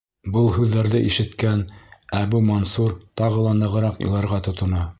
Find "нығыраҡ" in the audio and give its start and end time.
3.61-4.05